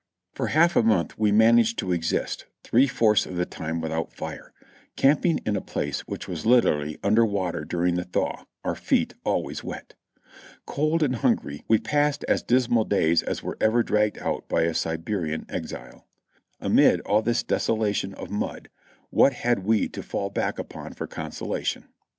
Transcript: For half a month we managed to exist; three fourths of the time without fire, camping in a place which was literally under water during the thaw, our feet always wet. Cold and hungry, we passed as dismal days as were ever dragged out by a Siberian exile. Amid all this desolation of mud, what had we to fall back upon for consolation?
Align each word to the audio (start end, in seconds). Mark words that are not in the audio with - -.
For 0.33 0.47
half 0.47 0.75
a 0.75 0.81
month 0.81 1.19
we 1.19 1.31
managed 1.31 1.77
to 1.77 1.91
exist; 1.91 2.47
three 2.63 2.87
fourths 2.87 3.27
of 3.27 3.35
the 3.35 3.45
time 3.45 3.79
without 3.81 4.11
fire, 4.11 4.51
camping 4.95 5.37
in 5.45 5.55
a 5.55 5.61
place 5.61 5.99
which 6.07 6.27
was 6.27 6.43
literally 6.43 6.97
under 7.03 7.23
water 7.23 7.63
during 7.63 7.93
the 7.93 8.03
thaw, 8.03 8.45
our 8.63 8.73
feet 8.73 9.13
always 9.23 9.63
wet. 9.63 9.93
Cold 10.65 11.03
and 11.03 11.17
hungry, 11.17 11.63
we 11.67 11.77
passed 11.77 12.23
as 12.27 12.41
dismal 12.41 12.83
days 12.85 13.21
as 13.21 13.43
were 13.43 13.59
ever 13.61 13.83
dragged 13.83 14.17
out 14.17 14.49
by 14.49 14.63
a 14.63 14.73
Siberian 14.73 15.45
exile. 15.49 16.07
Amid 16.59 17.01
all 17.01 17.21
this 17.21 17.43
desolation 17.43 18.15
of 18.15 18.31
mud, 18.31 18.69
what 19.11 19.33
had 19.33 19.59
we 19.63 19.87
to 19.89 20.01
fall 20.01 20.31
back 20.31 20.57
upon 20.57 20.93
for 20.93 21.05
consolation? 21.05 21.87